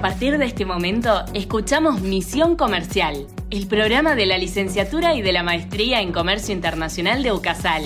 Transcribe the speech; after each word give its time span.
partir 0.00 0.38
de 0.38 0.46
este 0.46 0.64
momento, 0.64 1.24
escuchamos 1.34 2.00
Misión 2.00 2.56
Comercial, 2.56 3.26
el 3.50 3.66
programa 3.66 4.14
de 4.14 4.24
la 4.24 4.38
licenciatura 4.38 5.14
y 5.14 5.20
de 5.20 5.32
la 5.32 5.42
maestría 5.42 6.00
en 6.00 6.12
Comercio 6.12 6.54
Internacional 6.54 7.22
de 7.22 7.32
UCASAL. 7.32 7.84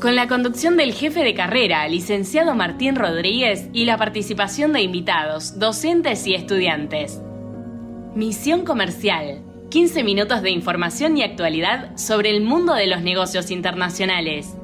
Con 0.00 0.16
la 0.16 0.28
conducción 0.28 0.78
del 0.78 0.94
jefe 0.94 1.24
de 1.24 1.34
carrera, 1.34 1.86
licenciado 1.88 2.54
Martín 2.54 2.96
Rodríguez, 2.96 3.68
y 3.74 3.84
la 3.84 3.98
participación 3.98 4.72
de 4.72 4.80
invitados, 4.80 5.58
docentes 5.58 6.26
y 6.26 6.34
estudiantes. 6.34 7.20
Misión 8.14 8.64
Comercial. 8.64 9.42
15 9.68 10.04
minutos 10.04 10.40
de 10.40 10.50
información 10.52 11.18
y 11.18 11.22
actualidad 11.22 11.94
sobre 11.98 12.30
el 12.30 12.40
mundo 12.42 12.72
de 12.72 12.86
los 12.86 13.02
negocios 13.02 13.50
internacionales. 13.50 14.54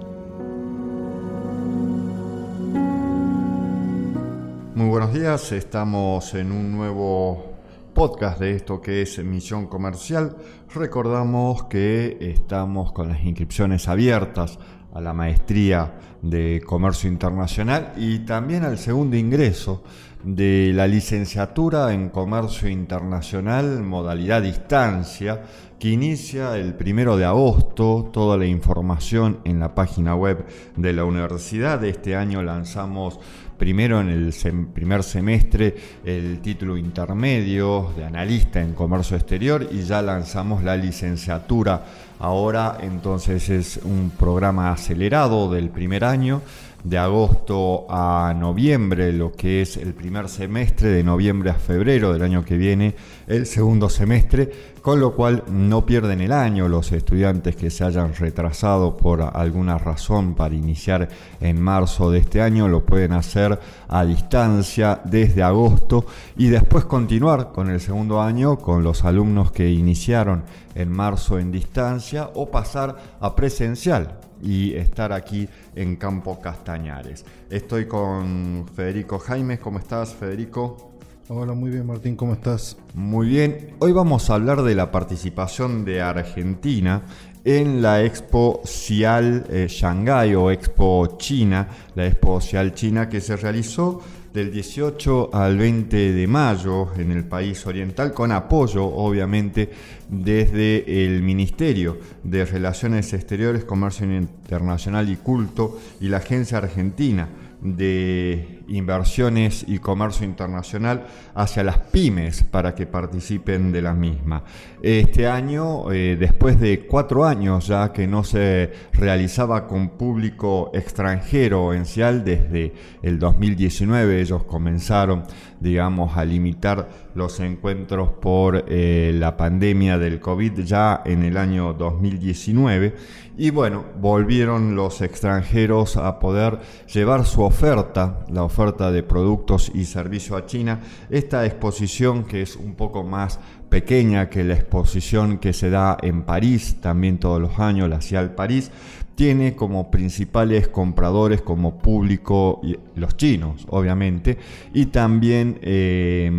Muy 4.82 4.91
buenos 4.91 5.14
días, 5.14 5.52
estamos 5.52 6.34
en 6.34 6.50
un 6.50 6.72
nuevo 6.72 7.52
podcast 7.95 8.40
de 8.40 8.56
esto 8.56 8.80
que 8.80 9.02
es 9.02 9.24
Misión 9.24 9.68
Comercial. 9.68 10.34
Recordamos 10.74 11.66
que 11.66 12.18
estamos 12.20 12.90
con 12.90 13.06
las 13.06 13.23
inscripciones 13.23 13.87
abiertas 13.87 14.59
a 14.92 15.00
la 15.00 15.12
maestría 15.12 15.95
de 16.20 16.60
Comercio 16.66 17.09
Internacional 17.09 17.92
y 17.96 18.20
también 18.26 18.64
al 18.64 18.76
segundo 18.76 19.16
ingreso 19.16 19.84
de 20.24 20.73
la 20.74 20.88
licenciatura 20.88 21.92
en 21.92 22.09
Comercio 22.09 22.68
Internacional, 22.68 23.84
modalidad 23.84 24.42
distancia, 24.42 25.42
que 25.78 25.88
inicia 25.88 26.56
el 26.56 26.74
primero 26.74 27.16
de 27.16 27.24
agosto. 27.24 28.10
Toda 28.12 28.37
la 28.37 28.46
información 28.46 29.40
en 29.45 29.59
la 29.59 29.74
página 29.74 30.14
web 30.14 30.45
de 30.76 30.92
la 30.92 31.04
universidad. 31.04 31.82
Este 31.84 32.14
año 32.14 32.40
lanzamos 32.42 33.18
primero 33.63 34.01
en 34.01 34.09
el 34.09 34.35
primer 34.74 35.05
semestre 35.05 35.73
el 36.05 36.41
título 36.41 36.77
intermedio 36.77 37.93
de 37.96 38.04
analista 38.04 38.60
en 38.60 38.73
comercio 38.73 39.16
exterior 39.16 39.69
y 39.71 39.82
ya 39.82 40.02
lanzamos 40.02 40.65
la 40.65 40.77
licenciatura. 40.77 41.85
Ahora 42.19 42.79
entonces 42.80 43.49
es 43.51 43.77
un 43.85 44.10
programa 44.19 44.73
acelerado 44.73 45.49
del 45.49 45.69
primer 45.69 46.02
año 46.02 46.43
de 46.82 46.99
agosto 46.99 47.87
a 47.88 48.35
noviembre, 48.37 49.13
lo 49.13 49.30
que 49.30 49.63
es 49.63 49.76
el 49.76 49.95
primer 49.95 50.29
semestre, 50.29 50.88
de 50.88 51.04
noviembre 51.04 51.51
a 51.51 51.54
febrero 51.54 52.13
del 52.13 52.23
año 52.23 52.45
que 52.45 52.57
viene, 52.57 52.97
el 53.33 53.47
segundo 53.47 53.88
semestre, 53.88 54.51
con 54.83 55.01
lo 55.01 55.15
cual 55.15 55.45
no 55.49 55.87
pierden 55.87 56.21
el 56.21 56.33
año 56.33 56.69
los 56.69 56.93
estudiantes 56.93 57.57
que 57.57 57.71
se 57.71 57.83
hayan 57.83 58.15
retrasado 58.15 58.97
por 58.97 59.23
alguna 59.23 59.79
razón 59.79 60.35
para 60.35 60.55
iniciar 60.55 61.09
en 61.41 61.60
marzo 61.60 62.10
de 62.10 62.19
este 62.19 62.43
año, 62.43 62.69
lo 62.69 62.85
pueden 62.85 63.13
hacer 63.13 63.59
a 63.88 64.05
distancia 64.05 65.00
desde 65.05 65.43
agosto 65.43 66.05
y 66.37 66.49
después 66.49 66.84
continuar 66.84 67.53
con 67.53 67.71
el 67.71 67.81
segundo 67.81 68.21
año 68.21 68.59
con 68.59 68.83
los 68.83 69.03
alumnos 69.05 69.50
que 69.50 69.71
iniciaron 69.71 70.44
en 70.75 70.91
marzo 70.91 71.38
en 71.38 71.50
distancia 71.50 72.31
o 72.34 72.50
pasar 72.50 72.97
a 73.19 73.34
presencial 73.34 74.19
y 74.43 74.75
estar 74.75 75.12
aquí 75.12 75.49
en 75.75 75.97
Campo 75.97 76.38
Castañares. 76.41 77.25
Estoy 77.49 77.87
con 77.87 78.66
Federico 78.75 79.19
Jaimes. 79.19 79.60
¿Cómo 79.60 79.78
estás, 79.78 80.12
Federico? 80.15 80.91
Hola, 81.34 81.55
muy 81.55 81.71
bien, 81.71 81.87
Martín. 81.87 82.15
¿Cómo 82.15 82.34
estás? 82.34 82.77
Muy 82.93 83.27
bien. 83.27 83.71
Hoy 83.78 83.93
vamos 83.93 84.28
a 84.28 84.34
hablar 84.34 84.62
de 84.62 84.75
la 84.75 84.91
participación 84.91 85.83
de 85.83 86.03
Argentina 86.03 87.05
en 87.43 87.81
la 87.81 88.05
Expo 88.05 88.61
Cial 88.66 89.47
eh, 89.49 89.66
Shanghai 89.66 90.34
o 90.34 90.50
Expo 90.50 91.16
China, 91.16 91.66
la 91.94 92.06
Expo 92.06 92.38
Cial 92.38 92.75
China 92.75 93.09
que 93.09 93.22
se 93.22 93.38
realizó 93.38 94.03
del 94.34 94.53
18 94.53 95.31
al 95.33 95.56
20 95.56 96.12
de 96.12 96.27
mayo 96.27 96.88
en 96.98 97.12
el 97.12 97.25
país 97.25 97.66
oriental, 97.66 98.12
con 98.12 98.31
apoyo 98.31 98.84
obviamente 98.84 99.71
desde 100.10 101.06
el 101.06 101.22
Ministerio 101.22 101.97
de 102.22 102.44
Relaciones 102.44 103.10
Exteriores, 103.15 103.65
Comercio 103.65 104.04
Internacional 104.04 105.09
y 105.09 105.16
Culto 105.16 105.78
y 105.98 106.09
la 106.09 106.19
Agencia 106.19 106.59
Argentina 106.59 107.26
de 107.62 108.61
inversiones 108.68 109.64
y 109.66 109.78
comercio 109.78 110.26
internacional 110.26 111.06
hacia 111.34 111.64
las 111.64 111.78
pymes 111.78 112.42
para 112.42 112.74
que 112.74 112.86
participen 112.86 113.72
de 113.72 113.82
la 113.82 113.94
misma. 113.94 114.44
Este 114.82 115.26
año, 115.26 115.90
eh, 115.92 116.16
después 116.18 116.58
de 116.60 116.86
cuatro 116.86 117.24
años 117.24 117.66
ya 117.66 117.92
que 117.92 118.06
no 118.06 118.24
se 118.24 118.72
realizaba 118.92 119.66
con 119.66 119.90
público 119.90 120.70
extranjero 120.74 121.72
en 121.72 121.86
CIAL, 121.86 122.24
desde 122.24 122.72
el 123.02 123.18
2019 123.18 124.20
ellos 124.20 124.44
comenzaron, 124.44 125.24
digamos, 125.60 126.16
a 126.16 126.24
limitar 126.24 126.88
los 127.14 127.40
encuentros 127.40 128.10
por 128.12 128.64
eh, 128.68 129.12
la 129.14 129.36
pandemia 129.36 129.98
del 129.98 130.18
COVID 130.18 130.60
ya 130.60 131.02
en 131.04 131.22
el 131.22 131.36
año 131.36 131.74
2019 131.74 132.94
y 133.36 133.50
bueno, 133.50 133.84
volvieron 133.98 134.76
los 134.76 135.00
extranjeros 135.00 135.96
a 135.96 136.18
poder 136.18 136.60
llevar 136.92 137.24
su 137.24 137.42
oferta, 137.42 138.26
la 138.30 138.42
oferta 138.42 138.51
de 138.52 139.02
productos 139.02 139.72
y 139.74 139.86
servicios 139.86 140.38
a 140.38 140.44
China. 140.44 140.80
Esta 141.08 141.46
exposición 141.46 142.24
que 142.24 142.42
es 142.42 142.56
un 142.56 142.74
poco 142.74 143.02
más 143.02 143.40
pequeña 143.70 144.28
que 144.28 144.44
la 144.44 144.54
exposición 144.54 145.38
que 145.38 145.54
se 145.54 145.70
da 145.70 145.96
en 146.02 146.22
París, 146.22 146.76
también 146.80 147.18
todos 147.18 147.41
los 147.41 147.58
años, 147.58 147.88
la 147.88 148.02
CIAL 148.02 148.34
París, 148.34 148.70
tiene 149.14 149.56
como 149.56 149.91
principales 149.91 150.68
compradores 150.68 151.41
como 151.41 151.78
público 151.78 152.60
los 152.94 153.16
chinos, 153.16 153.66
obviamente, 153.70 154.36
y 154.74 154.86
también 154.86 155.58
eh, 155.62 156.30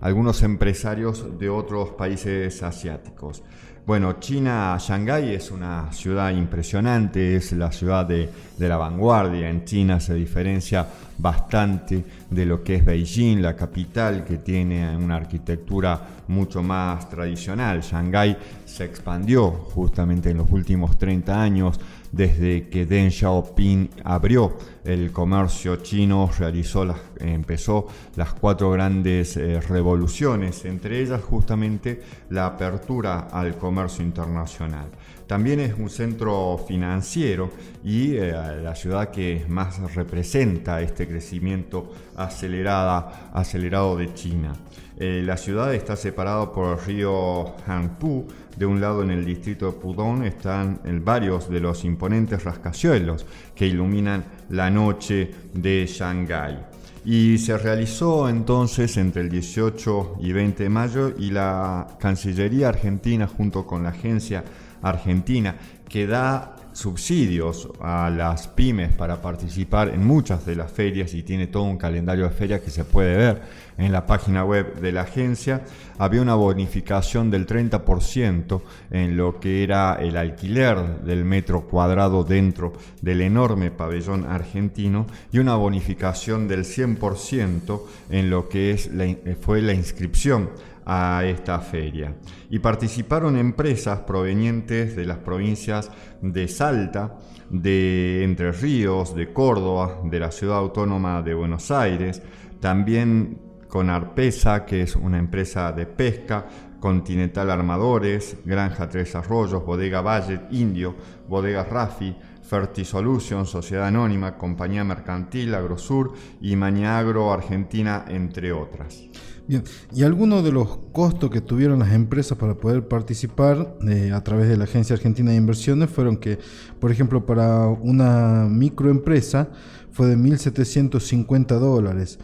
algunos 0.00 0.42
empresarios 0.42 1.38
de 1.38 1.48
otros 1.48 1.90
países 1.90 2.62
asiáticos. 2.62 3.42
Bueno, 3.86 4.14
China, 4.18 4.78
Shanghái 4.80 5.34
es 5.34 5.50
una 5.50 5.92
ciudad 5.92 6.30
impresionante, 6.30 7.36
es 7.36 7.52
la 7.52 7.70
ciudad 7.70 8.06
de, 8.06 8.30
la 8.56 8.78
vanguardia. 8.78 9.50
En 9.50 9.66
China 9.66 10.00
se 10.00 10.14
diferencia 10.14 10.86
bastante 11.18 12.02
de 12.30 12.46
lo 12.46 12.64
que 12.64 12.76
es 12.76 12.84
Beijing, 12.86 13.42
la 13.42 13.54
capital, 13.54 14.24
que 14.24 14.38
tiene 14.38 14.96
una 14.96 15.16
arquitectura 15.16 16.00
mucho 16.28 16.62
más 16.62 17.10
tradicional. 17.10 17.82
Shanghái 17.82 18.38
se 18.64 18.84
expandió 18.84 19.50
justamente 19.50 20.30
en 20.30 20.38
los 20.38 20.50
últimos 20.50 20.96
30 20.96 21.42
años 21.42 21.78
desde 22.10 22.70
que 22.70 22.86
Deng 22.86 23.10
Xiaoping 23.10 23.90
abrió 24.02 24.56
el 24.84 25.12
comercio 25.12 25.76
chino, 25.76 26.30
realizó 26.38 26.84
las, 26.84 26.98
empezó 27.18 27.86
las 28.16 28.34
cuatro 28.34 28.70
grandes 28.70 29.36
eh, 29.36 29.60
revoluciones, 29.60 30.64
entre 30.64 31.00
ellas 31.00 31.22
justamente 31.22 32.02
la 32.30 32.46
apertura 32.46 33.28
al 33.30 33.56
comercio 33.56 34.04
internacional. 34.04 34.86
También 35.26 35.60
es 35.60 35.74
un 35.78 35.88
centro 35.88 36.62
financiero 36.68 37.50
y 37.82 38.14
eh, 38.14 38.32
la 38.62 38.74
ciudad 38.74 39.10
que 39.10 39.46
más 39.48 39.94
representa 39.94 40.82
este 40.82 41.08
crecimiento 41.08 41.90
acelerada, 42.16 43.30
acelerado 43.32 43.96
de 43.96 44.12
China. 44.12 44.52
Eh, 44.96 45.22
la 45.24 45.36
ciudad 45.36 45.74
está 45.74 45.96
separada 45.96 46.52
por 46.52 46.78
el 46.78 46.84
río 46.84 47.56
Hanpu. 47.66 48.26
De 48.56 48.66
un 48.66 48.80
lado 48.80 49.02
en 49.02 49.10
el 49.10 49.24
distrito 49.24 49.66
de 49.66 49.72
Pudong 49.72 50.22
están 50.22 50.78
varios 51.04 51.50
de 51.50 51.58
los 51.58 51.84
imponentes 51.84 52.44
rascacielos 52.44 53.26
que 53.56 53.66
iluminan 53.66 54.24
la 54.50 54.70
noche 54.70 55.30
de 55.52 55.86
Shanghái. 55.86 56.58
Y 57.04 57.36
se 57.38 57.58
realizó 57.58 58.28
entonces 58.28 58.96
entre 58.96 59.22
el 59.22 59.28
18 59.28 60.16
y 60.20 60.32
20 60.32 60.62
de 60.62 60.68
mayo 60.70 61.14
y 61.18 61.30
la 61.30 61.86
Cancillería 62.00 62.70
Argentina 62.70 63.26
junto 63.26 63.66
con 63.66 63.82
la 63.82 63.90
Agencia 63.90 64.42
Argentina 64.82 65.56
que 65.88 66.06
da 66.06 66.53
subsidios 66.74 67.68
a 67.80 68.10
las 68.10 68.48
pymes 68.48 68.92
para 68.92 69.22
participar 69.22 69.88
en 69.88 70.04
muchas 70.04 70.44
de 70.44 70.56
las 70.56 70.70
ferias 70.70 71.14
y 71.14 71.22
tiene 71.22 71.46
todo 71.46 71.62
un 71.62 71.78
calendario 71.78 72.24
de 72.24 72.30
ferias 72.30 72.60
que 72.60 72.70
se 72.70 72.84
puede 72.84 73.16
ver 73.16 73.42
en 73.78 73.92
la 73.92 74.06
página 74.06 74.44
web 74.44 74.80
de 74.80 74.92
la 74.92 75.02
agencia. 75.02 75.62
Había 75.98 76.20
una 76.20 76.34
bonificación 76.34 77.30
del 77.30 77.46
30% 77.46 78.60
en 78.90 79.16
lo 79.16 79.38
que 79.40 79.62
era 79.62 79.94
el 79.94 80.16
alquiler 80.16 81.00
del 81.02 81.24
metro 81.24 81.62
cuadrado 81.62 82.24
dentro 82.24 82.72
del 83.00 83.20
enorme 83.20 83.70
pabellón 83.70 84.26
argentino 84.26 85.06
y 85.32 85.38
una 85.38 85.54
bonificación 85.54 86.48
del 86.48 86.64
100% 86.64 87.80
en 88.10 88.30
lo 88.30 88.48
que 88.48 89.36
fue 89.40 89.62
la 89.62 89.72
inscripción 89.72 90.50
a 90.86 91.22
esta 91.24 91.60
feria. 91.60 92.14
Y 92.50 92.58
participaron 92.58 93.36
empresas 93.36 94.00
provenientes 94.00 94.96
de 94.96 95.06
las 95.06 95.18
provincias 95.18 95.90
de 96.20 96.48
Salta, 96.48 97.18
de 97.50 98.24
Entre 98.24 98.52
Ríos, 98.52 99.14
de 99.14 99.32
Córdoba, 99.32 100.00
de 100.04 100.20
la 100.20 100.30
ciudad 100.30 100.58
autónoma 100.58 101.22
de 101.22 101.34
Buenos 101.34 101.70
Aires, 101.70 102.22
también 102.60 103.38
con 103.68 103.90
Arpesa, 103.90 104.64
que 104.64 104.82
es 104.82 104.94
una 104.96 105.18
empresa 105.18 105.72
de 105.72 105.86
pesca, 105.86 106.46
Continental 106.80 107.50
Armadores, 107.50 108.36
Granja 108.44 108.88
Tres 108.88 109.14
Arroyos, 109.14 109.64
Bodega 109.64 110.02
Valle, 110.02 110.42
Indio, 110.50 110.94
Bodega 111.26 111.64
Rafi, 111.64 112.14
Ferti 112.42 112.84
Solutions, 112.84 113.48
Sociedad 113.48 113.86
Anónima, 113.86 114.36
Compañía 114.36 114.84
Mercantil, 114.84 115.54
Agrosur 115.54 116.12
y 116.42 116.54
Mañagro 116.56 117.32
Argentina, 117.32 118.04
entre 118.06 118.52
otras. 118.52 119.02
Bien, 119.46 119.62
y 119.94 120.04
algunos 120.04 120.42
de 120.42 120.52
los 120.52 120.78
costos 120.92 121.28
que 121.30 121.42
tuvieron 121.42 121.78
las 121.78 121.92
empresas 121.92 122.38
para 122.38 122.54
poder 122.54 122.88
participar 122.88 123.76
eh, 123.86 124.10
a 124.10 124.24
través 124.24 124.48
de 124.48 124.56
la 124.56 124.64
Agencia 124.64 124.96
Argentina 124.96 125.32
de 125.32 125.36
Inversiones 125.36 125.90
fueron 125.90 126.16
que, 126.16 126.38
por 126.80 126.90
ejemplo, 126.90 127.26
para 127.26 127.66
una 127.66 128.46
microempresa 128.48 129.50
fue 129.92 130.06
de 130.06 130.16
1.750 130.16 131.58
dólares 131.58 132.18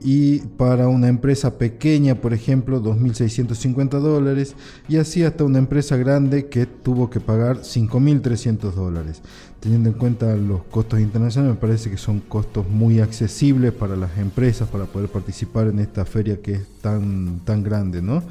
y 0.00 0.38
para 0.40 0.88
una 0.88 1.08
empresa 1.08 1.58
pequeña, 1.58 2.16
por 2.16 2.32
ejemplo, 2.32 2.82
2.650 2.82 4.00
dólares 4.00 4.54
y 4.88 4.96
así 4.96 5.22
hasta 5.22 5.44
una 5.44 5.58
empresa 5.58 5.96
grande 5.96 6.46
que 6.46 6.66
tuvo 6.66 7.10
que 7.10 7.20
pagar 7.20 7.58
5.300 7.58 8.72
dólares 8.72 9.22
teniendo 9.60 9.90
en 9.90 9.94
cuenta 9.94 10.34
los 10.36 10.62
costos 10.64 11.00
internacionales, 11.00 11.56
me 11.56 11.60
parece 11.60 11.90
que 11.90 11.98
son 11.98 12.20
costos 12.20 12.68
muy 12.68 13.00
accesibles 13.00 13.72
para 13.72 13.94
las 13.94 14.16
empresas 14.18 14.68
para 14.68 14.86
poder 14.86 15.10
participar 15.10 15.68
en 15.68 15.78
esta 15.78 16.04
feria 16.06 16.40
que 16.40 16.52
es 16.52 16.66
tan, 16.80 17.40
tan 17.44 17.62
grande. 17.62 18.00
¿no? 18.00 18.22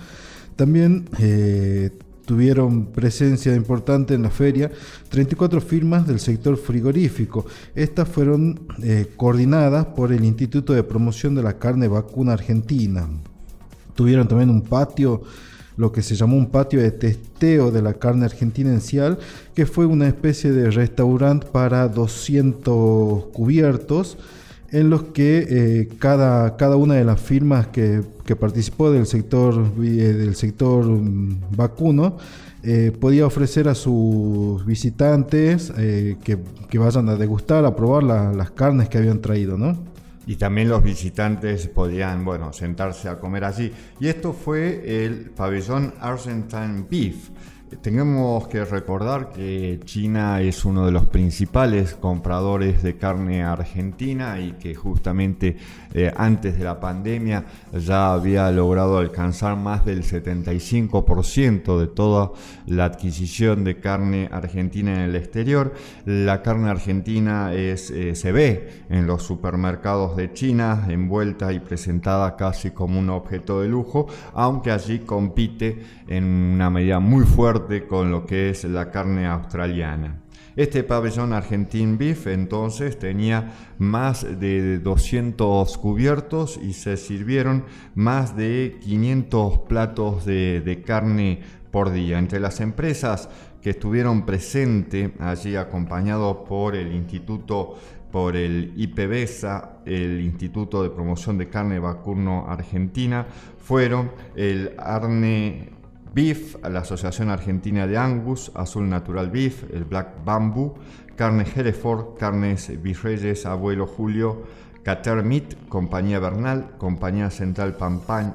También 0.55 1.07
eh, 1.19 1.91
tuvieron 2.29 2.85
presencia 2.85 3.55
importante 3.55 4.13
en 4.13 4.21
la 4.21 4.29
feria 4.29 4.69
34 5.09 5.59
firmas 5.61 6.05
del 6.05 6.19
sector 6.19 6.57
frigorífico. 6.57 7.47
Estas 7.73 8.07
fueron 8.07 8.67
eh, 8.83 9.07
coordinadas 9.17 9.87
por 9.87 10.13
el 10.13 10.23
Instituto 10.23 10.73
de 10.73 10.83
Promoción 10.83 11.33
de 11.33 11.41
la 11.41 11.57
Carne 11.57 11.87
Vacuna 11.87 12.33
Argentina. 12.33 13.09
Tuvieron 13.95 14.27
también 14.27 14.51
un 14.51 14.61
patio 14.61 15.23
lo 15.75 15.91
que 15.91 16.03
se 16.03 16.13
llamó 16.13 16.37
un 16.37 16.51
patio 16.51 16.79
de 16.81 16.91
testeo 16.91 17.71
de 17.71 17.81
la 17.81 17.95
carne 17.95 18.25
argentina 18.25 18.69
argentinencial, 18.69 19.17
que 19.55 19.65
fue 19.65 19.87
una 19.87 20.07
especie 20.07 20.51
de 20.51 20.69
restaurante 20.69 21.47
para 21.51 21.87
200 21.87 23.25
cubiertos 23.33 24.19
en 24.71 24.89
los 24.89 25.03
que 25.05 25.45
eh, 25.49 25.89
cada, 25.99 26.57
cada 26.57 26.75
una 26.75 26.95
de 26.95 27.03
las 27.03 27.19
firmas 27.19 27.67
que, 27.67 28.03
participó 28.39 28.91
del 28.91 29.07
sector, 29.07 29.71
eh, 29.79 29.83
del 29.83 30.35
sector 30.35 30.85
mm, 30.85 31.55
vacuno 31.55 32.17
eh, 32.61 32.91
podía 32.99 33.25
ofrecer 33.25 33.67
a 33.67 33.73
sus 33.73 34.63
visitantes 34.65 35.71
que, 35.71 36.37
que, 36.69 36.77
vayan 36.77 37.09
a 37.09 37.15
degustar, 37.15 37.65
a 37.65 37.75
probar 37.75 38.03
las 38.03 38.51
carnes 38.51 38.89
que 38.89 38.97
habían 38.97 39.19
traído, 39.19 39.57
¿no? 39.57 39.77
y 40.29 40.35
también 40.35 40.69
los 40.69 40.83
visitantes 40.83 41.67
podían, 41.67 42.23
bueno, 42.23 42.53
sentarse 42.53 43.09
a 43.09 43.17
comer 43.17 43.45
allí. 43.45 43.71
Y 43.99 44.09
esto 44.09 44.31
fue 44.31 45.03
el 45.03 45.31
pabellón 45.31 45.95
Argentine 45.99 46.85
Beef, 46.87 47.29
tenemos 47.77 48.47
que 48.47 48.65
recordar 48.65 49.31
que 49.31 49.79
China 49.85 50.41
es 50.41 50.65
uno 50.65 50.85
de 50.85 50.91
los 50.91 51.05
principales 51.05 51.93
compradores 51.93 52.83
de 52.83 52.97
carne 52.97 53.43
argentina 53.43 54.39
y 54.39 54.53
que 54.53 54.75
justamente 54.75 55.57
eh, 55.93 56.11
antes 56.15 56.57
de 56.57 56.63
la 56.63 56.79
pandemia 56.79 57.45
ya 57.73 58.13
había 58.13 58.51
logrado 58.51 58.97
alcanzar 58.97 59.55
más 59.55 59.85
del 59.85 60.03
75% 60.03 61.79
de 61.79 61.87
toda 61.87 62.31
la 62.67 62.85
adquisición 62.85 63.63
de 63.63 63.79
carne 63.79 64.29
argentina 64.31 64.93
en 64.93 64.99
el 65.09 65.15
exterior. 65.15 65.73
La 66.05 66.41
carne 66.41 66.69
argentina 66.69 67.53
es, 67.53 67.89
eh, 67.91 68.15
se 68.15 68.31
ve 68.31 68.83
en 68.89 69.07
los 69.07 69.23
supermercados 69.23 70.15
de 70.15 70.33
China 70.33 70.85
envuelta 70.89 71.51
y 71.53 71.59
presentada 71.59 72.35
casi 72.35 72.71
como 72.71 72.99
un 72.99 73.09
objeto 73.09 73.61
de 73.61 73.67
lujo, 73.67 74.07
aunque 74.33 74.71
allí 74.71 74.99
compite 74.99 75.83
en 76.07 76.23
una 76.23 76.69
medida 76.69 76.99
muy 76.99 77.25
fuerte 77.25 77.87
con 77.87 78.11
lo 78.11 78.25
que 78.25 78.49
es 78.49 78.63
la 78.63 78.91
carne 78.91 79.27
australiana. 79.27 80.28
Este 80.55 80.83
pabellón 80.83 81.33
Argentine 81.33 81.97
Beef 81.97 82.27
entonces 82.27 82.97
tenía 82.97 83.51
más 83.77 84.39
de 84.39 84.79
200 84.79 85.77
cubiertos 85.77 86.59
y 86.61 86.73
se 86.73 86.97
sirvieron 86.97 87.65
más 87.95 88.35
de 88.35 88.77
500 88.81 89.59
platos 89.59 90.25
de, 90.25 90.83
carne 90.85 91.41
por 91.71 91.91
día. 91.91 92.19
Entre 92.19 92.39
las 92.39 92.59
empresas 92.61 93.29
que 93.61 93.71
estuvieron 93.71 94.25
presentes 94.25 95.11
allí 95.19 95.55
acompañados 95.55 96.37
por 96.47 96.75
el 96.75 96.93
Instituto 96.93 97.75
por 98.11 98.35
el 98.35 98.73
IPBESA, 98.75 99.81
el 99.85 100.21
Instituto 100.21 100.81
de 100.81 100.89
Promoción 100.89 101.37
de 101.37 101.47
Carne 101.47 101.77
Vacuno 101.77 102.47
Argentina, 102.47 103.27
fueron 103.59 104.11
el 104.35 104.73
Arne 104.79 105.78
Beef, 106.13 106.55
la 106.63 106.79
Asociación 106.79 107.29
Argentina 107.29 107.87
de 107.87 107.97
Angus, 107.97 108.51
Azul 108.55 108.89
Natural 108.89 109.29
Beef, 109.29 109.63
el 109.71 109.83
Black 109.83 110.23
Bamboo, 110.25 110.75
Carne 111.15 111.45
Hereford, 111.53 112.17
Carnes 112.17 112.81
Virreyes, 112.81 113.45
Abuelo 113.45 113.85
Julio, 113.85 114.43
Cater 114.83 115.23
Meat, 115.23 115.67
Compañía 115.67 116.19
Bernal, 116.19 116.71
Compañía 116.77 117.29
Central 117.29 117.75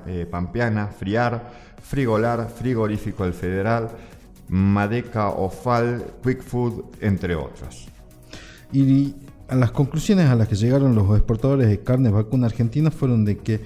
eh, 0.06 0.26
Pampeana, 0.30 0.88
Friar, 0.88 1.52
Frigolar, 1.82 2.48
Frigorífico 2.48 3.24
El 3.24 3.32
Federal, 3.32 3.90
Madeca 4.48 5.30
Ofal, 5.30 6.04
Quick 6.22 6.42
Food, 6.42 6.84
entre 7.00 7.34
otras. 7.34 7.86
Y 8.72 9.14
las 9.50 9.70
conclusiones 9.72 10.28
a 10.28 10.34
las 10.34 10.48
que 10.48 10.56
llegaron 10.56 10.94
los 10.94 11.10
exportadores 11.16 11.68
de 11.68 11.80
carne 11.80 12.10
vacuna 12.10 12.46
argentina 12.46 12.90
fueron 12.90 13.24
de 13.24 13.38
que 13.38 13.62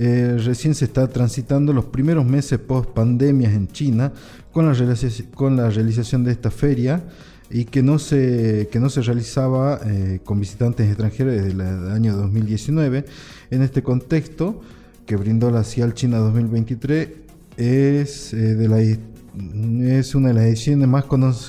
eh, 0.00 0.38
recién 0.44 0.76
se 0.76 0.84
está 0.84 1.08
transitando 1.08 1.72
los 1.72 1.86
primeros 1.86 2.24
meses 2.24 2.60
post 2.60 2.90
pandemias 2.90 3.52
en 3.52 3.66
China 3.66 4.12
con 4.52 4.66
la, 4.66 4.96
con 5.34 5.56
la 5.56 5.70
realización 5.70 6.22
de 6.22 6.30
esta 6.30 6.52
feria 6.52 7.02
y 7.50 7.64
que 7.64 7.82
no 7.82 7.98
se, 7.98 8.68
que 8.70 8.78
no 8.78 8.90
se 8.90 9.02
realizaba 9.02 9.80
eh, 9.84 10.20
con 10.22 10.38
visitantes 10.38 10.86
extranjeros 10.86 11.34
desde 11.34 11.50
el 11.50 11.60
año 11.90 12.16
2019. 12.16 13.06
En 13.50 13.62
este 13.62 13.82
contexto 13.82 14.60
que 15.04 15.16
brindó 15.16 15.50
la 15.50 15.64
CIAL 15.64 15.94
China 15.94 16.18
2023 16.18 17.08
es, 17.56 18.32
eh, 18.34 18.36
de 18.36 18.68
la, 18.68 18.80
es 18.80 20.14
una 20.14 20.28
de 20.28 20.34
las 20.34 20.44
ediciones 20.44 20.86
más, 20.86 21.06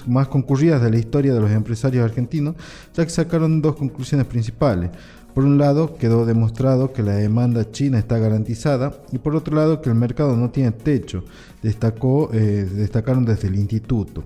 más 0.07 0.27
concurridas 0.27 0.81
de 0.81 0.89
la 0.89 0.97
historia 0.97 1.33
de 1.33 1.39
los 1.39 1.51
empresarios 1.51 2.03
argentinos, 2.03 2.55
ya 2.95 3.03
que 3.03 3.11
sacaron 3.11 3.61
dos 3.61 3.75
conclusiones 3.75 4.25
principales. 4.25 4.89
Por 5.39 5.45
un 5.45 5.57
lado, 5.57 5.95
quedó 5.95 6.25
demostrado 6.25 6.91
que 6.91 7.01
la 7.01 7.13
demanda 7.13 7.71
china 7.71 7.97
está 7.97 8.17
garantizada 8.17 8.91
y 9.13 9.19
por 9.19 9.37
otro 9.37 9.55
lado 9.55 9.81
que 9.81 9.87
el 9.87 9.95
mercado 9.95 10.35
no 10.35 10.49
tiene 10.49 10.73
techo, 10.73 11.23
destacó, 11.63 12.29
eh, 12.33 12.67
destacaron 12.69 13.23
desde 13.23 13.47
el 13.47 13.55
instituto. 13.55 14.25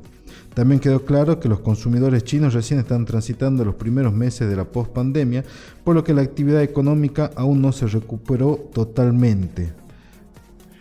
También 0.55 0.79
quedó 0.79 1.05
claro 1.05 1.39
que 1.39 1.47
los 1.47 1.59
consumidores 1.59 2.23
chinos 2.23 2.55
recién 2.55 2.79
están 2.79 3.05
transitando 3.05 3.63
los 3.63 3.75
primeros 3.75 4.11
meses 4.11 4.49
de 4.49 4.55
la 4.55 4.63
post-pandemia, 4.63 5.43
por 5.83 5.93
lo 5.93 6.03
que 6.03 6.15
la 6.15 6.23
actividad 6.23 6.63
económica 6.63 7.29
aún 7.35 7.61
no 7.61 7.71
se 7.71 7.85
recuperó 7.85 8.71
totalmente. 8.73 9.71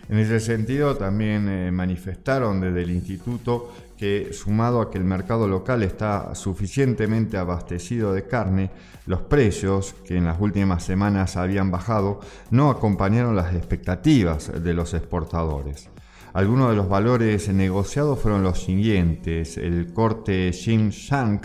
En 0.09 0.17
ese 0.17 0.39
sentido, 0.39 0.97
también 0.97 1.47
eh, 1.47 1.71
manifestaron 1.71 2.59
desde 2.59 2.81
el 2.81 2.89
instituto 2.89 3.71
sumado 4.31 4.81
a 4.81 4.91
que 4.91 4.97
el 4.97 5.03
mercado 5.03 5.47
local 5.47 5.83
está 5.83 6.35
suficientemente 6.35 7.37
abastecido 7.37 8.13
de 8.13 8.27
carne, 8.27 8.71
los 9.05 9.21
precios, 9.21 9.95
que 10.05 10.17
en 10.17 10.25
las 10.25 10.39
últimas 10.39 10.83
semanas 10.83 11.37
habían 11.37 11.71
bajado, 11.71 12.19
no 12.51 12.69
acompañaron 12.69 13.35
las 13.35 13.53
expectativas 13.53 14.51
de 14.63 14.73
los 14.73 14.93
exportadores. 14.93 15.89
Algunos 16.33 16.71
de 16.71 16.75
los 16.75 16.89
valores 16.89 17.47
negociados 17.49 18.19
fueron 18.19 18.41
los 18.41 18.59
siguientes. 18.63 19.57
El 19.57 19.93
corte 19.93 20.51
Xinjiang, 20.51 21.41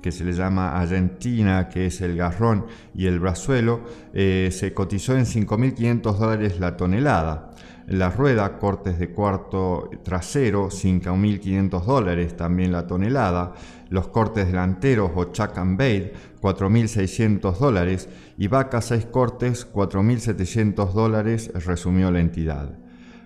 que 0.00 0.10
se 0.10 0.24
le 0.24 0.32
llama 0.32 0.80
Argentina, 0.80 1.68
que 1.68 1.86
es 1.86 2.00
el 2.00 2.16
garrón 2.16 2.64
y 2.94 3.06
el 3.06 3.20
brazuelo, 3.20 3.82
eh, 4.14 4.48
se 4.50 4.72
cotizó 4.72 5.14
en 5.14 5.26
5.500 5.26 6.16
dólares 6.16 6.58
la 6.58 6.74
tonelada. 6.74 7.50
La 7.90 8.08
rueda, 8.08 8.56
cortes 8.56 9.00
de 9.00 9.10
cuarto 9.10 9.90
trasero, 10.04 10.68
5.500 10.68 11.84
dólares 11.84 12.36
también 12.36 12.70
la 12.70 12.86
tonelada. 12.86 13.54
Los 13.88 14.06
cortes 14.06 14.46
delanteros 14.46 15.10
o 15.12 15.32
chuck 15.32 15.58
and 15.58 15.76
bait, 15.76 16.14
4.600 16.40 17.58
dólares. 17.58 18.08
Y 18.38 18.46
vaca, 18.46 18.80
6 18.80 19.06
cortes, 19.06 19.68
4.700 19.72 20.92
dólares, 20.92 21.50
resumió 21.66 22.12
la 22.12 22.20
entidad. 22.20 22.78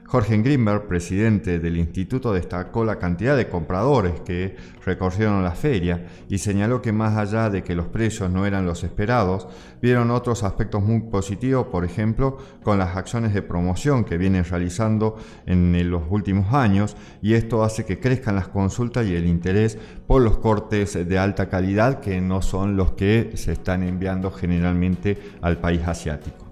Jorge 0.07 0.37
Grimberg, 0.39 0.87
presidente 0.87 1.59
del 1.59 1.77
instituto, 1.77 2.33
destacó 2.33 2.85
la 2.85 2.99
cantidad 2.99 3.37
de 3.37 3.49
compradores 3.49 4.21
que 4.21 4.55
recorrieron 4.85 5.43
la 5.43 5.53
feria 5.53 6.07
y 6.29 6.39
señaló 6.39 6.83
que 6.83 6.93
más 6.93 7.17
allá 7.17 7.51
de 7.51 7.65
que 7.65 7.75
los 7.75 7.87
precios 7.87 8.31
no 8.31 8.47
eran 8.47 8.67
los 8.67 8.85
esperados, 8.85 9.49
vieron 9.81 10.11
otros 10.11 10.45
aspectos 10.45 10.83
muy 10.83 11.01
positivos, 11.01 11.67
por 11.69 11.85
ejemplo, 11.85 12.39
con 12.63 12.79
las 12.79 12.97
acciones 12.97 13.35
de 13.35 13.43
promoción 13.43 14.05
que 14.05 14.19
vienen 14.19 14.45
realizando 14.45 15.17
en 15.47 15.91
los 15.91 16.03
últimos 16.11 16.53
años 16.53 16.97
y 17.23 17.35
esto 17.35 17.65
hace 17.65 17.85
que 17.85 17.99
crezcan 17.99 18.37
las 18.37 18.49
consultas 18.49 19.07
y 19.07 19.17
el 19.17 19.27
interés 19.27 19.79
por 20.07 20.23
los 20.23 20.39
cortes 20.39 21.09
de 21.09 21.19
alta 21.19 21.49
calidad 21.49 22.01
que 22.01 22.21
no 22.21 22.43
son 22.43 22.77
los 22.77 22.93
que 22.93 23.33
se 23.35 23.53
están 23.53 23.83
enviando 23.83 24.31
generalmente 24.31 25.19
al 25.41 25.59
país 25.59 25.81
asiático. 25.87 26.44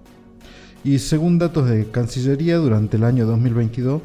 Y 0.83 0.99
según 0.99 1.39
datos 1.39 1.69
de 1.69 1.85
Cancillería, 1.89 2.57
durante 2.57 2.97
el 2.97 3.03
año 3.03 3.25
2022 3.25 4.01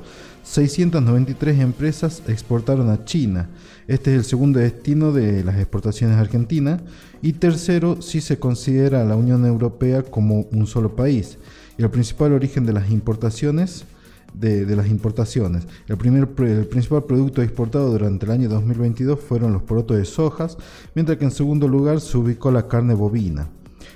693 0.49 1.61
empresas 1.61 2.23
exportaron 2.27 2.89
a 2.89 3.05
China. 3.05 3.51
Este 3.87 4.13
es 4.13 4.19
el 4.19 4.25
segundo 4.25 4.59
destino 4.59 5.13
de 5.13 5.45
las 5.45 5.57
exportaciones 5.57 6.17
argentinas 6.17 6.81
y 7.21 7.35
tercero 7.35 8.01
si 8.01 8.23
se 8.23 8.39
considera 8.39 9.03
a 9.03 9.05
la 9.05 9.17
Unión 9.17 9.45
Europea 9.45 10.03
como 10.03 10.47
un 10.51 10.67
solo 10.67 10.97
país. 10.97 11.37
Y 11.77 11.83
el 11.83 11.91
principal 11.91 12.33
origen 12.33 12.65
de 12.65 12.73
las 12.73 12.91
importaciones 12.91 13.85
de, 14.33 14.77
las 14.77 14.89
importaciones. 14.89 15.67
El, 15.87 15.97
primer, 15.97 16.29
el 16.39 16.67
principal 16.67 17.05
producto 17.05 17.43
exportado 17.43 17.91
durante 17.91 18.25
el 18.25 18.33
año 18.33 18.49
2022 18.49 19.21
fueron 19.21 19.53
los 19.53 19.63
porotos 19.63 19.97
de 19.97 20.05
sojas, 20.05 20.57
mientras 20.95 21.19
que 21.19 21.25
en 21.25 21.31
segundo 21.31 21.69
lugar 21.69 22.01
se 22.01 22.17
ubicó 22.17 22.51
la 22.51 22.69
carne 22.69 22.95
bovina. 22.95 23.49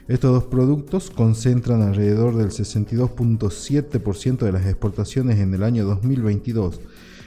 Estos 0.09 0.33
dos 0.33 0.45
productos 0.45 1.11
concentran 1.11 1.83
alrededor 1.83 2.37
del 2.37 2.49
62.7% 2.49 4.39
de 4.39 4.53
las 4.53 4.67
exportaciones 4.67 5.39
en 5.39 5.55
el 5.55 5.63
año 5.63 5.85
2022. 5.85 6.81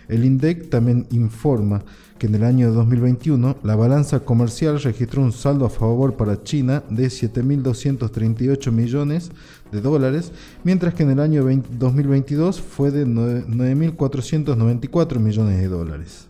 El 0.08 0.26
INDEC 0.26 0.70
también 0.70 1.08
informa 1.12 1.84
que 2.20 2.28
en 2.28 2.36
el 2.36 2.44
año 2.44 2.72
2021 2.72 3.58
la 3.64 3.76
balanza 3.76 4.20
comercial 4.20 4.80
registró 4.82 5.22
un 5.22 5.32
saldo 5.32 5.66
a 5.66 5.70
favor 5.70 6.16
para 6.16 6.44
China 6.44 6.84
de 6.90 7.08
7.238 7.08 8.72
millones 8.72 9.32
de 9.72 9.82
dólares, 9.82 10.32
mientras 10.64 10.94
que 10.94 11.02
en 11.04 11.12
el 11.12 11.20
año 11.20 11.44
2022 11.44 12.62
fue 12.62 12.92
de 12.92 13.08
9.494 13.08 15.20
millones 15.20 15.60
de 15.60 15.68
dólares. 15.68 16.28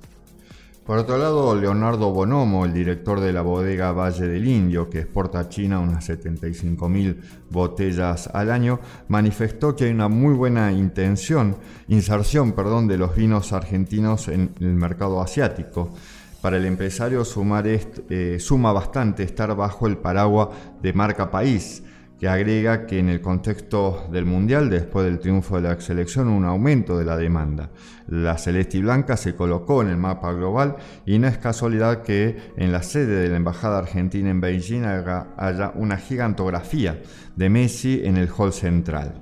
Por 0.86 1.00
otro 1.00 1.18
lado, 1.18 1.56
Leonardo 1.56 2.12
Bonomo, 2.12 2.64
el 2.64 2.72
director 2.72 3.20
de 3.20 3.34
la 3.34 3.42
bodega 3.42 3.92
Valle 3.92 4.28
del 4.28 4.48
Indio, 4.48 4.88
que 4.88 5.00
exporta 5.00 5.40
a 5.40 5.50
China 5.50 5.80
unas 5.80 6.08
75.000 6.08 7.18
botellas 7.50 8.30
al 8.32 8.52
año, 8.52 8.80
manifestó 9.08 9.76
que 9.76 9.86
hay 9.86 9.92
una 9.92 10.10
muy 10.10 10.36
buena 10.36 10.72
intención, 10.72 11.58
inserción 11.88 12.52
perdón, 12.52 12.88
de 12.88 13.00
los 13.00 13.16
vinos 13.16 13.52
argentinos 13.52 14.28
en 14.28 14.54
el 14.60 14.76
mercado 14.76 15.22
asiático. 15.22 15.92
Para 16.40 16.58
el 16.58 16.66
empresario 16.66 17.26
sumar 17.26 17.66
eh, 17.68 18.38
suma 18.40 18.72
bastante 18.72 19.24
estar 19.24 19.56
bajo 19.56 19.88
el 19.88 19.98
paraguas 19.98 20.50
de 20.84 20.94
marca 20.94 21.32
país, 21.32 21.82
que 22.20 22.28
agrega 22.30 22.86
que 22.86 23.00
en 23.00 23.10
el 23.10 23.22
contexto 23.22 24.08
del 24.12 24.26
Mundial, 24.26 24.70
después 24.70 25.06
del 25.06 25.20
triunfo 25.20 25.58
de 25.58 25.64
la 25.64 25.80
selección, 25.82 26.28
un 26.28 26.46
aumento 26.46 26.98
de 26.98 27.06
la 27.06 27.18
demanda. 27.18 27.72
La 28.08 28.38
celeste 28.38 28.78
y 28.78 28.82
blanca 28.82 29.18
se 29.18 29.36
colocó 29.36 29.82
en 29.82 29.90
el 29.90 29.98
mapa 29.98 30.32
global 30.32 30.78
y 31.06 31.20
no 31.20 31.28
es 31.28 31.38
casualidad 31.38 32.04
que 32.04 32.38
en 32.56 32.72
la 32.72 32.84
sede 32.84 33.22
de 33.22 33.30
la 33.30 33.38
Embajada 33.38 33.80
Argentina 33.80 34.30
en 34.30 34.40
Beijing 34.40 34.84
haya 34.86 35.72
una 35.76 35.98
gigantografía 35.98 37.02
de 37.36 37.50
Messi 37.50 38.02
en 38.04 38.18
el 38.18 38.30
hall 38.30 38.54
central. 38.54 39.22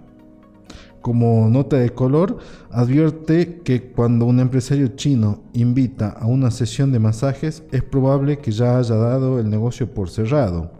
Como 1.01 1.50
nota 1.50 1.77
de 1.77 1.89
color, 1.89 2.38
advierte 2.71 3.59
que 3.65 3.91
cuando 3.91 4.25
un 4.25 4.39
empresario 4.39 4.88
chino 4.95 5.43
invita 5.51 6.07
a 6.07 6.27
una 6.27 6.50
sesión 6.50 6.93
de 6.93 7.00
masajes, 7.00 7.63
es 7.73 7.83
probable 7.83 8.38
que 8.38 8.51
ya 8.51 8.77
haya 8.77 8.95
dado 8.95 9.38
el 9.38 9.50
negocio 9.50 9.93
por 9.93 10.09
cerrado. 10.09 10.71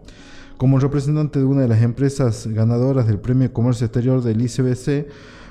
Como 0.64 0.78
representante 0.78 1.40
de 1.40 1.44
una 1.44 1.60
de 1.60 1.68
las 1.68 1.82
empresas 1.82 2.46
ganadoras 2.46 3.06
del 3.06 3.18
Premio 3.18 3.52
Comercio 3.52 3.84
Exterior 3.84 4.22
del 4.22 4.40
ICBC, 4.40 5.06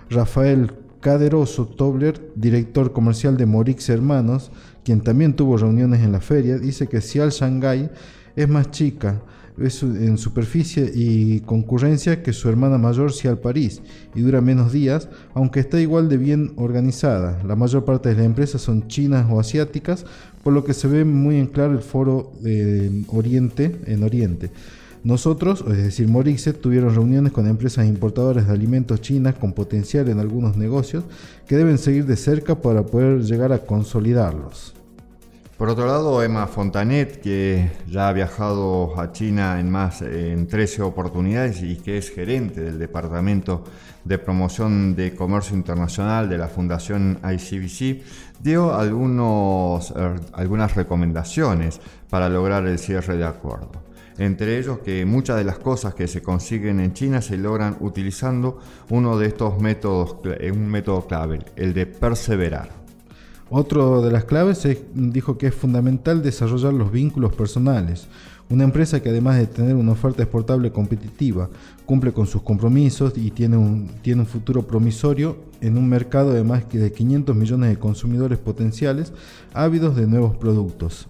Rafael 0.09 0.71
Caderoso 1.01 1.67
Tobler, 1.67 2.31
director 2.33 2.91
comercial 2.93 3.37
de 3.37 3.45
Morix 3.45 3.89
Hermanos, 3.89 4.51
quien 4.83 5.01
también 5.01 5.35
tuvo 5.35 5.55
reuniones 5.55 6.01
en 6.01 6.13
la 6.13 6.19
feria, 6.19 6.57
dice 6.57 6.87
que 6.87 6.99
Cial 6.99 7.29
Shanghai 7.29 7.91
es 8.35 8.49
más 8.49 8.71
chica 8.71 9.21
en 9.59 10.17
superficie 10.17 10.91
y 10.95 11.41
concurrencia 11.41 12.23
que 12.23 12.33
su 12.33 12.49
hermana 12.49 12.79
mayor 12.79 13.13
Cial 13.13 13.37
París 13.37 13.83
y 14.15 14.21
dura 14.21 14.41
menos 14.41 14.71
días, 14.71 15.09
aunque 15.35 15.59
está 15.59 15.79
igual 15.79 16.09
de 16.09 16.17
bien 16.17 16.53
organizada. 16.55 17.39
La 17.43 17.55
mayor 17.55 17.85
parte 17.85 18.09
de 18.09 18.15
las 18.15 18.25
empresas 18.25 18.63
son 18.63 18.87
chinas 18.87 19.27
o 19.29 19.39
asiáticas, 19.39 20.07
por 20.43 20.53
lo 20.53 20.63
que 20.63 20.73
se 20.73 20.87
ve 20.87 21.05
muy 21.05 21.37
en 21.37 21.45
claro 21.45 21.73
el 21.73 21.81
foro 21.81 22.33
de 22.41 23.03
Oriente 23.09 23.79
en 23.85 24.01
Oriente. 24.01 24.49
Nosotros, 25.03 25.65
es 25.67 25.77
decir, 25.77 26.07
Morixe, 26.07 26.53
tuvieron 26.53 26.95
reuniones 26.95 27.33
con 27.33 27.45
empresas 27.45 27.85
importadoras 27.85 28.47
de 28.47 28.53
alimentos 28.53 29.01
chinas 29.01 29.35
con 29.35 29.51
potencial 29.51 30.07
en 30.07 30.19
algunos 30.19 30.55
negocios 30.55 31.03
que 31.45 31.57
deben 31.57 31.77
seguir 31.77 32.05
de 32.05 32.15
cerca 32.15 32.55
para 32.55 32.85
poder 32.85 33.21
llegar 33.21 33.51
a 33.51 33.59
consolidarlos. 33.59 34.73
Por 35.57 35.69
otro 35.69 35.85
lado, 35.87 36.23
Emma 36.23 36.47
Fontanet, 36.47 37.19
que 37.19 37.69
ya 37.89 38.07
ha 38.07 38.13
viajado 38.13 38.99
a 38.99 39.11
China 39.11 39.59
en 39.59 39.69
más 39.69 40.01
en 40.01 40.47
13 40.47 40.81
oportunidades 40.81 41.61
y 41.61 41.75
que 41.75 41.97
es 41.97 42.09
gerente 42.09 42.61
del 42.61 42.79
Departamento 42.79 43.65
de 44.05 44.17
Promoción 44.17 44.95
de 44.95 45.13
Comercio 45.13 45.55
Internacional 45.55 46.29
de 46.29 46.37
la 46.37 46.47
Fundación 46.47 47.19
ICBC, 47.23 48.03
dio 48.41 48.73
algunos, 48.73 49.93
eh, 49.95 50.15
algunas 50.31 50.75
recomendaciones 50.75 51.81
para 52.09 52.29
lograr 52.29 52.65
el 52.65 52.79
cierre 52.79 53.17
de 53.17 53.25
acuerdo 53.25 53.82
entre 54.17 54.59
ellos 54.59 54.79
que 54.79 55.05
muchas 55.05 55.37
de 55.37 55.43
las 55.43 55.59
cosas 55.59 55.93
que 55.93 56.07
se 56.07 56.21
consiguen 56.21 56.79
en 56.79 56.93
China 56.93 57.21
se 57.21 57.37
logran 57.37 57.77
utilizando 57.79 58.59
uno 58.89 59.17
de 59.17 59.27
estos 59.27 59.59
métodos, 59.59 60.17
eh, 60.39 60.51
un 60.51 60.67
método 60.67 61.07
clave, 61.07 61.39
el 61.55 61.73
de 61.73 61.85
perseverar. 61.85 62.83
Otro 63.49 64.01
de 64.01 64.11
las 64.11 64.25
claves 64.25 64.67
dijo 64.93 65.37
que 65.37 65.47
es 65.47 65.53
fundamental 65.53 66.23
desarrollar 66.23 66.73
los 66.73 66.91
vínculos 66.91 67.33
personales. 67.35 68.07
Una 68.49 68.63
empresa 68.63 69.01
que 69.01 69.09
además 69.09 69.37
de 69.37 69.47
tener 69.47 69.75
una 69.75 69.93
oferta 69.93 70.23
exportable 70.23 70.71
competitiva, 70.71 71.49
cumple 71.85 72.13
con 72.13 72.25
sus 72.25 72.41
compromisos 72.41 73.13
y 73.15 73.31
tiene 73.31 73.57
un, 73.57 73.89
tiene 74.01 74.21
un 74.21 74.27
futuro 74.27 74.63
promisorio 74.65 75.37
en 75.61 75.77
un 75.77 75.87
mercado 75.87 76.33
de 76.33 76.43
más 76.43 76.67
de 76.69 76.91
500 76.91 77.35
millones 77.35 77.69
de 77.69 77.79
consumidores 77.79 78.39
potenciales 78.39 79.13
ávidos 79.53 79.95
de 79.95 80.07
nuevos 80.07 80.35
productos. 80.35 81.07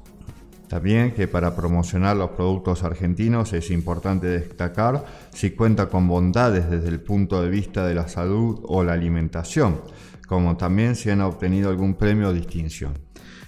También 0.73 1.11
que 1.11 1.27
para 1.27 1.55
promocionar 1.55 2.17
los 2.17 2.31
productos 2.31 2.83
argentinos 2.83 3.53
es 3.53 3.69
importante 3.69 4.25
destacar 4.25 5.05
si 5.31 5.51
cuenta 5.51 5.87
con 5.87 6.07
bondades 6.07 6.67
desde 6.67 6.87
el 6.87 6.99
punto 6.99 7.43
de 7.43 7.49
vista 7.51 7.85
de 7.85 7.93
la 7.93 8.07
salud 8.07 8.59
o 8.63 8.83
la 8.83 8.93
alimentación, 8.93 9.81
como 10.27 10.57
también 10.57 10.95
si 10.95 11.11
han 11.11 11.21
obtenido 11.21 11.69
algún 11.69 11.93
premio 11.93 12.29
o 12.29 12.33
distinción. 12.33 12.93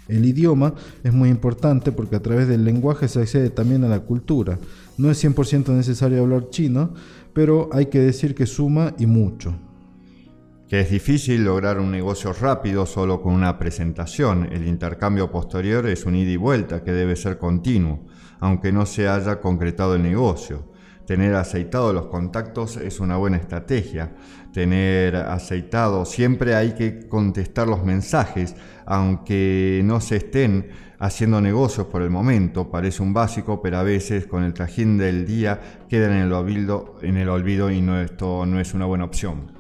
El 0.08 0.24
idioma 0.24 0.76
es 1.04 1.14
muy 1.14 1.30
importante 1.30 1.92
porque 1.92 2.18
a 2.18 2.22
través 2.22 2.48
del 2.48 2.64
lenguaje 2.64 3.08
se 3.08 3.22
accede 3.22 3.50
también 3.50 3.84
a 3.86 3.88
la 3.88 4.02
cultura. 4.02 4.60
No 5.00 5.10
es 5.10 5.24
100% 5.24 5.70
necesario 5.70 6.22
hablar 6.22 6.52
chino, 6.52 6.94
pero 7.34 7.70
hay 7.74 7.88
que 7.88 8.02
decir 8.02 8.36
que 8.36 8.46
suma 8.46 8.94
y 9.00 9.08
mucho 9.08 9.56
que 10.68 10.80
es 10.80 10.90
difícil 10.90 11.46
lograr 11.46 11.80
un 11.80 11.92
negocio 11.92 12.34
rápido 12.34 12.86
solo 12.86 13.22
con 13.22 13.34
una 13.34 13.60
presentación. 13.60 14.50
El 14.52 14.68
intercambio 14.68 15.32
posterior 15.32 15.88
es 15.88 16.06
un 16.06 16.16
ida 16.16 16.32
y 16.32 16.38
vuelta 16.38 16.84
que 16.84 16.92
debe 16.92 17.16
ser 17.16 17.38
continuo, 17.38 18.06
aunque 18.40 18.72
no 18.72 18.86
se 18.86 19.08
haya 19.08 19.40
concretado 19.40 19.96
el 19.96 20.04
negocio. 20.04 20.74
Tener 21.06 21.36
aceitado 21.36 21.94
los 21.94 22.08
contactos 22.08 22.78
es 22.78 23.00
una 23.00 23.16
buena 23.18 23.38
estrategia. 23.38 24.16
Tener 24.52 25.16
aceitado, 25.16 26.04
siempre 26.04 26.56
hay 26.56 26.74
que 26.74 27.08
contestar 27.08 27.68
los 27.68 27.84
mensajes, 27.84 28.56
aunque 28.88 29.82
no 29.84 30.02
se 30.02 30.16
estén 30.16 30.70
haciendo 30.98 31.42
negocios 31.42 31.86
por 31.88 32.02
el 32.02 32.10
momento. 32.10 32.72
Parece 32.72 33.04
un 33.04 33.14
básico, 33.14 33.62
pero 33.62 33.78
a 33.78 33.84
veces 33.84 34.26
con 34.26 34.44
el 34.44 34.54
trajín 34.54 34.98
del 34.98 35.28
día 35.28 35.86
quedan 35.88 36.14
en 36.14 36.24
el 36.24 36.34
olvido, 36.34 36.96
en 37.04 37.18
el 37.18 37.30
olvido 37.30 37.70
y 37.70 37.82
no, 37.82 38.02
esto 38.02 38.48
no 38.48 38.60
es 38.60 38.74
una 38.74 38.86
buena 38.86 39.04
opción. 39.04 39.52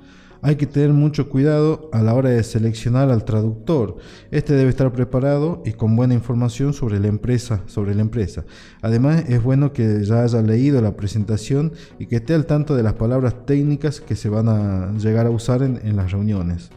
Hay 0.46 0.58
que 0.58 0.68
tener 0.68 0.94
mucho 0.94 1.28
cuidado 1.28 1.90
a 1.92 2.04
la 2.04 2.14
hora 2.14 2.30
de 2.30 2.44
seleccionar 2.44 3.10
al 3.10 3.26
traductor. 3.26 3.98
Este 4.30 4.54
debe 4.54 4.70
estar 4.70 4.92
preparado 4.92 5.64
y 5.66 5.72
con 5.72 5.96
buena 5.96 6.14
información 6.14 6.72
sobre 6.72 7.00
la 7.00 7.08
empresa, 7.08 7.64
sobre 7.66 7.96
la 7.96 8.04
empresa. 8.04 8.46
Además, 8.84 9.24
es 9.28 9.42
bueno 9.42 9.74
que 9.74 10.04
ya 10.04 10.22
haya 10.22 10.44
leído 10.44 10.80
la 10.82 10.96
presentación 10.96 11.74
y 11.98 12.06
que 12.06 12.18
esté 12.18 12.36
al 12.36 12.46
tanto 12.46 12.76
de 12.76 12.84
las 12.84 12.94
palabras 12.94 13.48
técnicas 13.48 14.00
que 14.00 14.16
se 14.16 14.30
van 14.30 14.48
a 14.48 14.92
llegar 15.00 15.26
a 15.26 15.32
usar 15.32 15.64
en, 15.64 15.96
las 15.96 16.12
reuniones. 16.12 16.70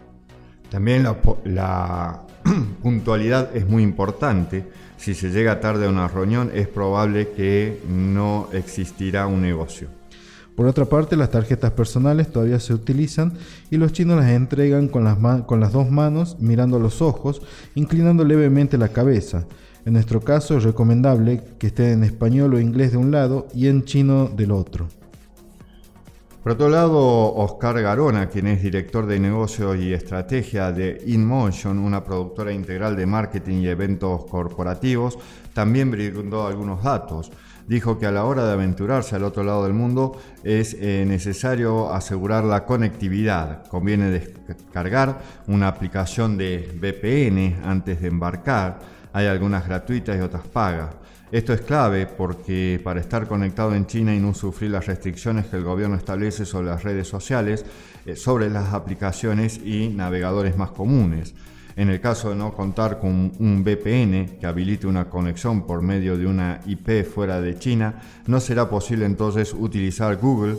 También 0.70 1.02
la, 1.02 1.18
la 1.44 2.22
puntualidad 2.82 3.54
es 3.54 3.68
muy 3.68 3.82
importante. 3.82 4.64
Si 4.96 5.12
se 5.12 5.28
llega 5.28 5.60
tarde 5.60 5.84
a 5.84 5.90
una 5.90 6.08
reunión, 6.08 6.50
es 6.54 6.68
probable 6.68 7.32
que 7.36 7.82
no 7.86 8.48
existirá 8.54 9.26
un 9.26 9.42
negocio. 9.42 9.88
Por 10.58 10.66
otra 10.66 10.86
parte, 10.86 11.14
las 11.14 11.30
tarjetas 11.30 11.70
personales 11.70 12.32
todavía 12.32 12.58
se 12.58 12.74
utilizan 12.74 13.34
y 13.70 13.76
los 13.76 13.92
chinos 13.92 14.16
las 14.16 14.30
entregan 14.30 14.88
con 14.88 15.04
las, 15.04 15.16
con 15.42 15.60
las 15.60 15.72
dos 15.72 15.88
manos, 15.88 16.36
mirando 16.40 16.80
los 16.80 17.00
ojos, 17.00 17.40
inclinando 17.76 18.24
levemente 18.24 18.76
la 18.76 18.88
cabeza. 18.88 19.46
En 19.86 19.92
nuestro 19.92 20.20
caso 20.20 20.56
es 20.56 20.64
recomendable 20.64 21.44
que 21.60 21.68
esté 21.68 21.92
en 21.92 22.02
español 22.02 22.54
o 22.54 22.58
inglés 22.58 22.90
de 22.90 22.96
un 22.96 23.12
lado 23.12 23.46
y 23.54 23.68
en 23.68 23.84
chino 23.84 24.26
del 24.26 24.50
otro. 24.50 24.88
Por 26.42 26.54
otro 26.54 26.68
lado, 26.68 27.34
Oscar 27.36 27.80
Garona, 27.80 28.28
quien 28.28 28.48
es 28.48 28.60
director 28.60 29.06
de 29.06 29.20
negocio 29.20 29.76
y 29.76 29.92
estrategia 29.92 30.72
de 30.72 31.00
InMotion, 31.06 31.78
una 31.78 32.02
productora 32.02 32.52
integral 32.52 32.96
de 32.96 33.06
marketing 33.06 33.58
y 33.58 33.68
eventos 33.68 34.24
corporativos, 34.24 35.20
también 35.54 35.92
brindó 35.92 36.48
algunos 36.48 36.82
datos. 36.82 37.30
Dijo 37.68 37.98
que 37.98 38.06
a 38.06 38.10
la 38.10 38.24
hora 38.24 38.46
de 38.46 38.52
aventurarse 38.52 39.14
al 39.14 39.24
otro 39.24 39.44
lado 39.44 39.64
del 39.64 39.74
mundo 39.74 40.18
es 40.42 40.74
eh, 40.74 41.04
necesario 41.06 41.92
asegurar 41.92 42.44
la 42.44 42.64
conectividad. 42.64 43.66
Conviene 43.68 44.10
descargar 44.10 45.20
una 45.46 45.68
aplicación 45.68 46.36
de 46.36 46.70
VPN 46.80 47.60
antes 47.64 48.00
de 48.00 48.08
embarcar. 48.08 48.78
Hay 49.12 49.26
algunas 49.26 49.66
gratuitas 49.66 50.16
y 50.16 50.20
otras 50.20 50.46
pagas. 50.46 50.94
Esto 51.30 51.52
es 51.52 51.60
clave 51.60 52.06
porque 52.06 52.80
para 52.82 53.00
estar 53.00 53.28
conectado 53.28 53.74
en 53.74 53.86
China 53.86 54.14
y 54.14 54.18
no 54.18 54.32
sufrir 54.32 54.70
las 54.70 54.86
restricciones 54.86 55.46
que 55.46 55.56
el 55.56 55.62
gobierno 55.62 55.96
establece 55.96 56.46
sobre 56.46 56.68
las 56.68 56.82
redes 56.82 57.06
sociales, 57.06 57.66
eh, 58.06 58.16
sobre 58.16 58.48
las 58.48 58.72
aplicaciones 58.72 59.60
y 59.62 59.88
navegadores 59.88 60.56
más 60.56 60.70
comunes. 60.70 61.34
En 61.78 61.90
el 61.90 62.00
caso 62.00 62.30
de 62.30 62.34
no 62.34 62.52
contar 62.54 62.98
con 62.98 63.30
un 63.38 63.62
VPN 63.62 64.38
que 64.40 64.46
habilite 64.46 64.88
una 64.88 65.08
conexión 65.08 65.64
por 65.64 65.80
medio 65.80 66.18
de 66.18 66.26
una 66.26 66.60
IP 66.66 67.04
fuera 67.04 67.40
de 67.40 67.56
China, 67.56 67.94
no 68.26 68.40
será 68.40 68.68
posible 68.68 69.06
entonces 69.06 69.54
utilizar 69.54 70.16
Google, 70.16 70.56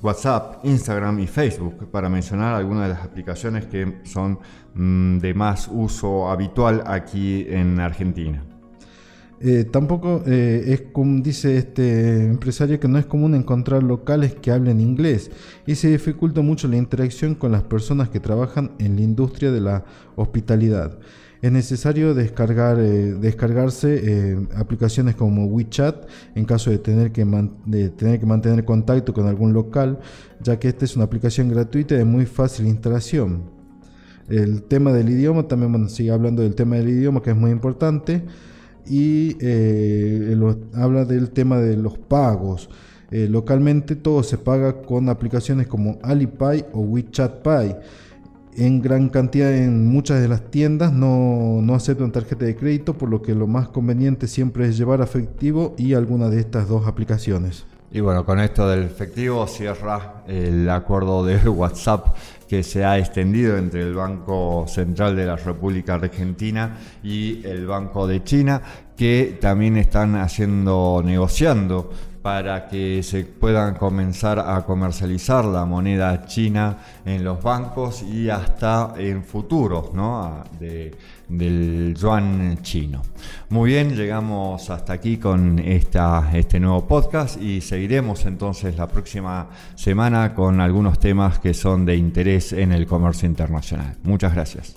WhatsApp, 0.00 0.64
Instagram 0.64 1.18
y 1.18 1.26
Facebook, 1.26 1.90
para 1.90 2.08
mencionar 2.08 2.54
algunas 2.54 2.84
de 2.84 2.94
las 2.94 3.02
aplicaciones 3.02 3.66
que 3.66 4.02
son 4.04 4.38
mm, 4.74 5.18
de 5.18 5.34
más 5.34 5.68
uso 5.72 6.30
habitual 6.30 6.84
aquí 6.86 7.46
en 7.48 7.80
Argentina. 7.80 8.53
Eh, 9.46 9.64
tampoco 9.64 10.22
eh, 10.26 10.64
es 10.68 10.80
como 10.90 11.20
dice 11.20 11.58
este 11.58 12.24
empresario 12.24 12.80
que 12.80 12.88
no 12.88 12.96
es 12.96 13.04
común 13.04 13.34
encontrar 13.34 13.82
locales 13.82 14.34
que 14.34 14.50
hablen 14.50 14.80
inglés 14.80 15.30
y 15.66 15.74
se 15.74 15.90
dificulta 15.90 16.40
mucho 16.40 16.66
la 16.66 16.78
interacción 16.78 17.34
con 17.34 17.52
las 17.52 17.62
personas 17.62 18.08
que 18.08 18.20
trabajan 18.20 18.70
en 18.78 18.96
la 18.96 19.02
industria 19.02 19.52
de 19.52 19.60
la 19.60 19.84
hospitalidad. 20.16 20.98
Es 21.42 21.52
necesario 21.52 22.14
descargar, 22.14 22.80
eh, 22.80 23.16
descargarse 23.20 24.46
aplicaciones 24.56 25.14
como 25.14 25.44
WeChat 25.44 26.06
en 26.34 26.46
caso 26.46 26.70
de 26.70 26.78
tener, 26.78 27.12
que 27.12 27.26
tener 27.98 28.18
que 28.18 28.24
mantener 28.24 28.64
contacto 28.64 29.12
con 29.12 29.26
algún 29.26 29.52
local, 29.52 29.98
ya 30.40 30.58
que 30.58 30.68
esta 30.68 30.86
es 30.86 30.96
una 30.96 31.04
aplicación 31.04 31.50
gratuita 31.50 31.96
y 31.96 31.98
de 31.98 32.06
muy 32.06 32.24
fácil 32.24 32.66
instalación. 32.66 33.42
El 34.26 34.62
tema 34.62 34.90
del 34.94 35.10
idioma, 35.10 35.46
también 35.46 35.70
bueno, 35.70 35.90
sigue 35.90 36.12
hablando 36.12 36.40
del 36.40 36.54
tema 36.54 36.76
del 36.76 36.88
idioma 36.88 37.20
que 37.20 37.28
es 37.28 37.36
muy 37.36 37.50
importante 37.50 38.22
y 38.86 39.36
eh, 39.40 40.36
habla 40.74 41.04
del 41.04 41.30
tema 41.30 41.58
de 41.58 41.76
los 41.76 41.98
pagos. 41.98 42.68
Eh, 43.10 43.28
localmente 43.28 43.96
todo 43.96 44.22
se 44.22 44.38
paga 44.38 44.82
con 44.82 45.08
aplicaciones 45.08 45.66
como 45.66 45.98
Alipay 46.02 46.66
o 46.72 46.80
WeChat 46.80 47.42
Pay. 47.42 47.76
En 48.56 48.80
gran 48.82 49.08
cantidad 49.08 49.52
en 49.52 49.86
muchas 49.86 50.20
de 50.20 50.28
las 50.28 50.50
tiendas 50.50 50.92
no, 50.92 51.60
no 51.60 51.74
aceptan 51.74 52.12
tarjeta 52.12 52.44
de 52.44 52.56
crédito, 52.56 52.94
por 52.96 53.08
lo 53.08 53.20
que 53.20 53.34
lo 53.34 53.46
más 53.46 53.68
conveniente 53.68 54.28
siempre 54.28 54.68
es 54.68 54.76
llevar 54.76 55.00
efectivo 55.00 55.74
y 55.76 55.94
alguna 55.94 56.28
de 56.28 56.40
estas 56.40 56.68
dos 56.68 56.86
aplicaciones. 56.86 57.66
Y 57.94 58.00
bueno, 58.00 58.24
con 58.24 58.40
esto 58.40 58.68
del 58.68 58.82
efectivo 58.82 59.46
cierra 59.46 60.24
el 60.26 60.68
acuerdo 60.68 61.24
de 61.24 61.48
WhatsApp 61.48 62.16
se 62.62 62.84
ha 62.84 62.98
extendido 62.98 63.56
entre 63.56 63.82
el 63.82 63.94
Banco 63.94 64.66
Central 64.68 65.16
de 65.16 65.26
la 65.26 65.36
República 65.36 65.94
Argentina 65.94 66.76
y 67.02 67.44
el 67.46 67.66
Banco 67.66 68.06
de 68.06 68.22
China, 68.22 68.62
que 68.96 69.38
también 69.40 69.76
están 69.76 70.14
haciendo, 70.16 71.02
negociando 71.04 71.90
para 72.24 72.66
que 72.68 73.02
se 73.02 73.22
puedan 73.26 73.74
comenzar 73.74 74.38
a 74.38 74.62
comercializar 74.64 75.44
la 75.44 75.66
moneda 75.66 76.24
china 76.24 76.78
en 77.04 77.22
los 77.22 77.42
bancos 77.42 78.02
y 78.02 78.30
hasta 78.30 78.94
en 78.96 79.22
futuros 79.22 79.92
¿no? 79.92 80.42
del 81.28 81.94
yuan 81.94 82.62
chino. 82.62 83.02
Muy 83.50 83.72
bien, 83.72 83.94
llegamos 83.94 84.70
hasta 84.70 84.94
aquí 84.94 85.18
con 85.18 85.58
esta, 85.58 86.30
este 86.32 86.58
nuevo 86.58 86.88
podcast 86.88 87.38
y 87.42 87.60
seguiremos 87.60 88.24
entonces 88.24 88.74
la 88.78 88.88
próxima 88.88 89.48
semana 89.74 90.32
con 90.32 90.62
algunos 90.62 90.98
temas 90.98 91.38
que 91.40 91.52
son 91.52 91.84
de 91.84 91.94
interés 91.94 92.54
en 92.54 92.72
el 92.72 92.86
comercio 92.86 93.28
internacional. 93.28 93.98
Muchas 94.02 94.32
gracias. 94.32 94.76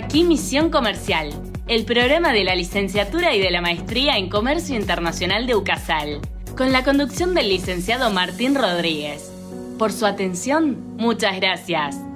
Aquí 0.00 0.24
Misión 0.24 0.70
Comercial, 0.70 1.30
el 1.68 1.84
programa 1.84 2.32
de 2.32 2.42
la 2.42 2.54
licenciatura 2.54 3.34
y 3.34 3.38
de 3.38 3.50
la 3.50 3.60
maestría 3.60 4.16
en 4.16 4.30
Comercio 4.30 4.74
Internacional 4.74 5.46
de 5.46 5.54
UCASAL, 5.54 6.20
con 6.56 6.72
la 6.72 6.84
conducción 6.84 7.34
del 7.34 7.50
licenciado 7.50 8.10
Martín 8.10 8.54
Rodríguez. 8.54 9.30
Por 9.78 9.92
su 9.92 10.06
atención, 10.06 10.96
muchas 10.96 11.36
gracias. 11.36 12.09